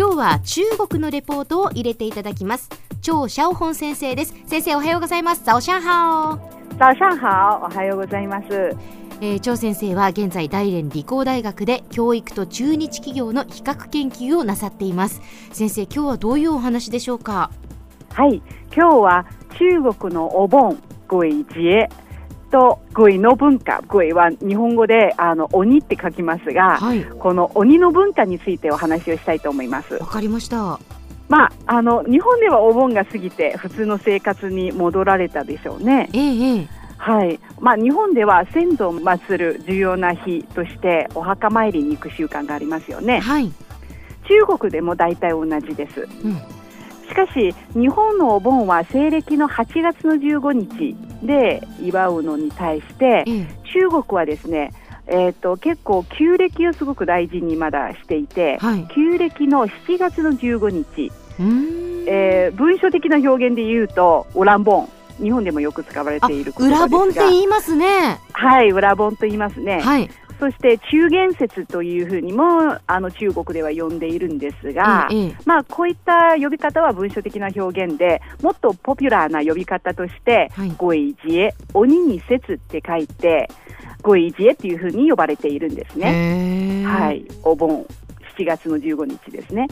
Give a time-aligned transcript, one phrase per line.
[0.00, 2.70] 今日は中国のレポートを入れていただきます。
[3.02, 4.34] 張シャオホン先生です。
[4.46, 5.44] 先生おはようございます。
[5.44, 6.40] 早上好
[6.78, 8.46] 早上好おはようございます。
[9.20, 15.20] えー、張先生は現在大連理工大学で教育と中日企業の比較研究をなさっています。
[15.52, 17.50] 先生今日はどういうお話でしょうか？
[18.14, 18.42] はい。
[18.74, 19.26] 今日は
[19.58, 21.88] 中国のお盆鬼節
[22.50, 23.82] と鬼の文化。
[23.88, 29.94] 鬼は日本語であの鬼って書きますが、はい、この鬼の文化についてお話をしたいと思います。
[29.94, 30.78] わかりました。
[31.28, 36.10] まあ、あの日本ではお盆が過ぎて普通の生活に戻られたでしょうね。
[36.12, 36.68] ええ
[36.98, 37.40] はい。
[37.60, 43.20] まあ、日本では先祖を祀る重要な日としてお墓参りに行く習慣がありますよね。
[43.20, 43.50] はい、
[44.28, 46.06] 中国でも大体同じです。
[46.24, 46.36] うん。
[47.08, 54.72] しかし、日本のお盆は西暦の8月の15日で祝うのに対して、うん、中国はですね、
[55.06, 61.10] えーと、結構、旧暦をすごく大事にまだしていて、はい、旧暦の7月の15日、
[62.06, 64.88] えー、文書的な表現で言うと、オランボン。
[65.20, 68.18] 日本でもよく使われている裏本って言いますね。
[68.32, 69.80] はい、裏本と言いますね。
[69.80, 70.08] はい。
[70.40, 83.50] そして中元節というふうにもあの中国では呼んでいるんですが、ええ、まあ、こういった呼び方は文書的な表現でもっとポピュラーな呼び方として、はい、ごいじえ鬼に節って書いて
[84.00, 86.84] ごいじえっていうふうに呼ばれているんですね。
[86.86, 87.84] はい、お盆
[88.38, 89.66] 7月の15日ですね。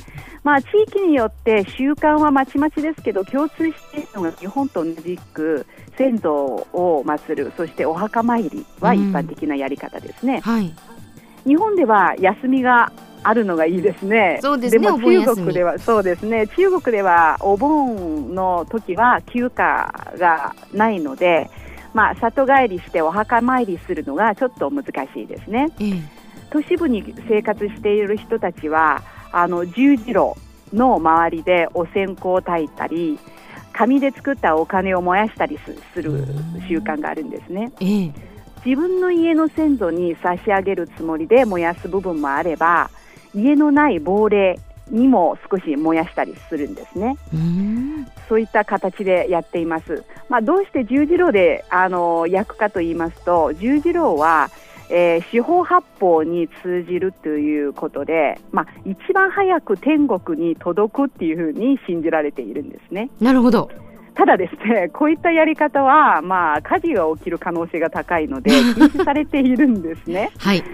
[0.45, 6.33] まあ、地域によって習慣はまちまちですけど共通しているのが日本と同じく先祖
[6.73, 10.37] を祀るそしてお墓参りは一般的なやり方ですね。
[10.37, 10.75] うんはい、
[11.45, 14.39] 日本では休みがあるのがいいですね。
[14.41, 14.83] そうですね。
[14.83, 16.47] でも中国ではそうですね。
[16.49, 21.51] 中国ではお盆の時は休暇がないので、
[21.95, 25.69] まあ里帰りしてお墓参りするのがちょっと難しいですね。
[26.51, 30.35] 都市部に生活している人たちはあの十字路
[30.73, 33.19] の周りでお線香を焚いたり。
[33.79, 35.57] 紙で作ったお金を燃やしたり
[35.95, 36.27] する
[36.69, 37.71] 習慣があるんですね。
[38.67, 42.91] 自分の家の先祖に差し上げるつもりで燃やす部分もあれば
[43.33, 44.59] 家のない亡霊
[44.91, 47.17] にも少し燃やしたりするんですね。
[48.29, 50.03] そういった形でやっています。
[50.29, 54.51] まあ、どうして十字路であの焼くかと言いますと十字路は
[54.91, 63.11] えー、四方八方に通じるということで、まあ、一番早く天国に届くっていうふうに信じられているんですね。
[63.21, 63.71] なるほど
[64.19, 70.33] ただですね、こういったやり方は、まあ、火事が起きる可能性が高いので、 禁止されているんですね。
[70.39, 70.65] はい。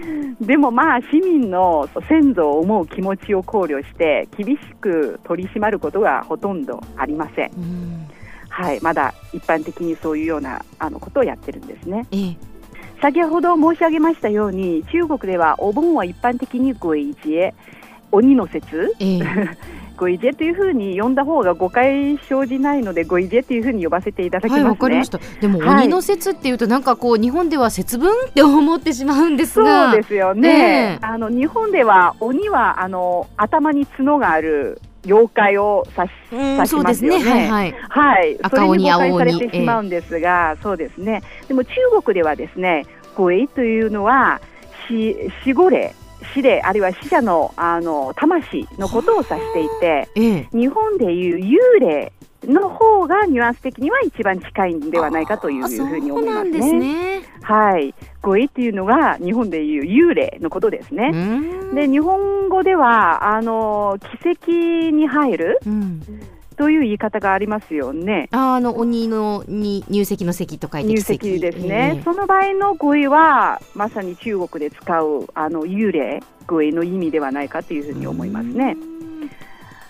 [0.41, 7.51] でもまあ、市民の先祖を思う気持ちを考慮して、厳しく取り締まることがほとんどありません。
[7.51, 8.07] ん
[8.49, 12.07] はい、まだ一般的にそういうようなあのことをやってるんですね。
[12.11, 12.54] ええ
[13.01, 17.53] 先ほど申し上げましたように中国ではお盆は一般的にごいじえ。
[18.11, 19.19] 鬼の節、え
[19.97, 25.19] ごいじえというふうに呼んだ方が誤解生じないのでごいじえというふうに呼ばせていただきます、ね、はい、かりました。
[25.39, 30.41] でも、鬼の節っていうとなんかこう日本では節分って思ってしまうんですが、そうですよね。
[30.41, 37.23] ねあの日本では鬼はあの頭に角がある妖怪を指し指しますよね。
[37.23, 39.31] ねはい、はい、赤鬼青鬼。
[39.31, 41.21] されてしまうんですが、えー、そうですね。
[41.47, 41.71] でも中
[42.03, 44.41] 国ではですね、鬼というのは
[44.87, 45.93] 死死後霊。
[46.33, 52.11] 死霊あるいは死者のあの魂のことを指していて、えー、日本でいう幽霊
[52.47, 56.61] の方がニュアンス的には一番近いんではないかというふうに思いますね。
[56.61, 57.93] すねはい。
[58.21, 61.11] 声っていうのが日本でいう幽霊のことですね。
[61.73, 64.51] で日本語ではあの奇跡
[64.91, 65.59] に入る。
[65.65, 66.01] うん
[66.57, 68.29] という言い方がありますよね。
[68.31, 78.77] あの鬼のに入籍の席と書いて入籍ですね、えー、その場合の語彙はまさに中国で使うあの幽霊語彙の意味ではないかというふうに思いますね。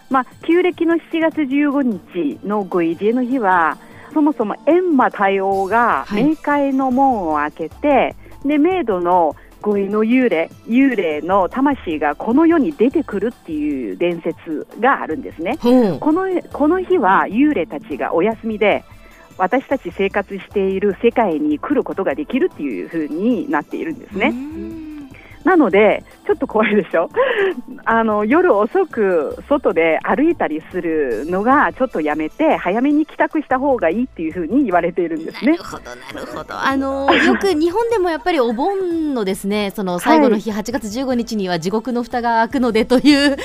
[0.09, 3.77] まあ、旧暦の7月15日のご異例の日は
[4.13, 8.07] そもそも閻魔大王が冥界の門を開けて、は
[8.45, 15.57] い、で冥土のご異の幽霊幽霊の魂がこの世に出てくるっていう伝説があるんですね。
[15.99, 18.83] このこの日は幽霊たちがお休みで
[19.37, 24.33] 私たち生活している世界に来ることができるっていうふうになっているんですね。
[25.43, 27.09] なので、ちょっと怖いでしょ？
[27.85, 35.51] あの夜遅く外で歩いたりするのがちょっとやめて早めに帰宅した方がいいっていうふうに言われているんですね。
[35.53, 36.59] なるほどなるほど。
[36.59, 43.37] あのよく日本でもやっぱりお盆のですねその最後の日、はい、8月15日には地獄の蓋が開くのでという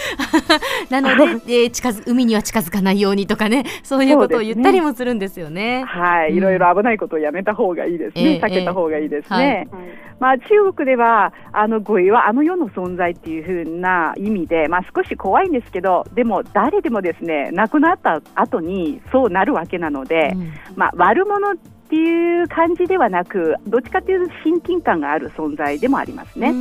[0.91, 5.61] なので、えー、近づ海には近づかないようにとかねそういうことを言ったりもするんですよね。
[5.61, 9.69] ねはい、うん、いろいろ危ないことをやめた方がいいですね、えー、避けた方がいいですね。
[9.71, 9.89] えーはい、
[10.19, 21.57] まあ中国ではあの語彙はあの世の存在っていう風な意味で、まあ、少し怖いんですけどでも誰でもですね亡くなった後にそうなるわけなので、うん、まあ、悪者っ
[21.91, 26.55] ていう感じではなくどっちかというと親近感がある存在でもありますね。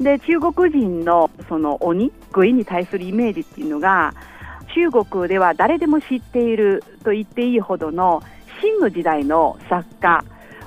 [0.00, 4.14] で中国人のその鬼鬼に対するイメージっていうのが
[4.74, 8.22] 中国では誰でも知っていると言っていいほどの
[8.60, 10.22] 秦の時代の作家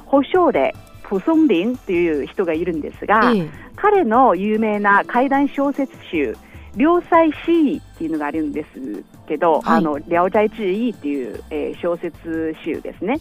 [0.06, 0.74] 保証令
[1.10, 3.50] プソンリンという人がいるんですが、ええ、
[3.82, 6.36] 彼の有名な怪談小説集
[6.76, 13.20] 「良妻詩意」っていうのがあるんですけど「はい、あの聊斋志異」っていう、えー、小説集ですね。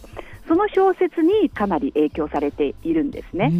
[0.49, 3.53] その小説にかなり影響されているんですね。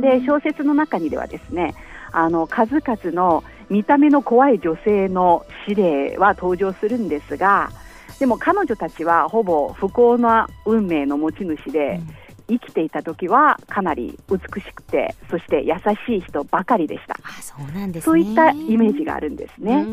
[0.00, 1.74] で小説の中にではですね
[2.10, 7.70] あの数々の見た目の怖い女性の指令は登場するんですが
[8.18, 15.74] でも彼女たちはほぼ不幸な運命の持ち主で、うん生きていた時はかなり美しくてそして優
[16.06, 17.16] しい人ばかりでした。
[17.22, 19.86] あそうなんです、ね、そういったイメージがあるんですね、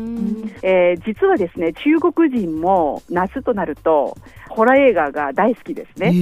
[0.62, 4.16] えー、実はですね中国人も夏となると
[4.48, 6.12] ホラー映画が大好きですね。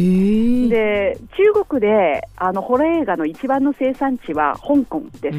[0.69, 5.39] で中国であのホラー映画の一番の生産地は香港です。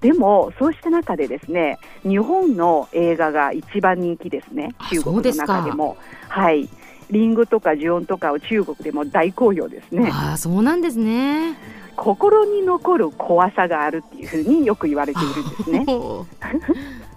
[0.00, 4.74] でもそうした中でですね日本の映画が一番人気ですね。
[4.90, 5.96] 中国の中でも。
[6.28, 6.68] はい
[7.10, 10.10] リンゴとかジオンとかを中国でも大好評ですね。
[10.12, 11.56] あそうなんですね。
[11.96, 15.86] 心に残る怖さがあるっていうふうによく言われているんですね。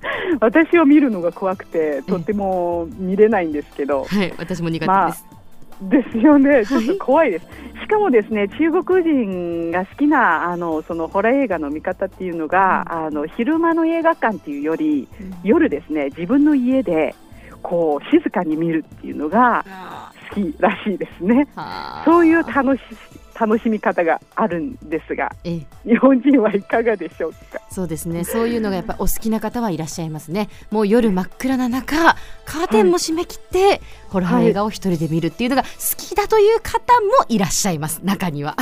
[0.40, 4.86] 私を見るのが怖くてとても見れないんですけど、はい、私も苦手です。
[4.86, 5.16] まあ
[5.80, 7.46] ですよね、ちょっと怖いです。
[7.80, 17.14] しかもですね、中国人が好きなあのそのホラー映画の見方っていうのが、うん、あの昼間の映画館っていうより、うん、夜ですね、自分の家で
[17.62, 19.64] こう静かに見るっていうのが
[20.30, 21.46] 好きらしいですね。
[22.04, 22.80] そういう楽し
[23.40, 27.60] 楽しみ方があるんですが、日本人はいかがでしょうか？
[27.70, 28.24] そうですね。
[28.24, 30.48] そういうのがやっぱお好きな方はいらっしゃいますね。
[30.72, 33.80] もう夜真っ暗な中、カーテンも閉め切って、はい、
[34.10, 38.00] ホラー映画を一人で見るっていうのが好きだという方もいらっしゃいます。
[38.02, 38.56] 中には。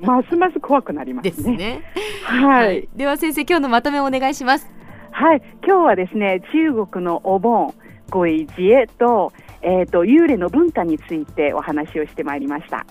[0.00, 1.30] ますます怖くなりますね。
[1.32, 1.82] ですね。
[2.24, 4.66] はい、はい、では先生今日のまとめをお願いします。
[5.10, 7.74] はい、今日はですね中国のお盆。
[8.10, 9.32] ごい自衛と,、
[9.62, 12.86] えーと、幽霊の文化についてお話をしてまいりました。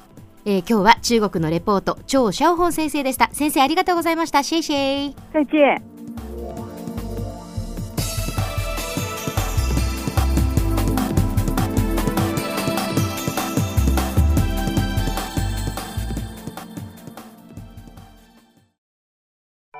[0.46, 3.30] えー、今日は中国のレポート張シャオホン先生でした。
[3.32, 4.44] 先生ありがとうございました。
[4.44, 5.16] シェイシェイ。
[5.34, 5.82] 再见。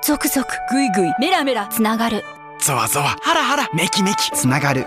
[0.02, 2.24] 続々ぐいぐいメラメラつながる。
[2.60, 4.86] ゾワゾワハラハラメキメキつながる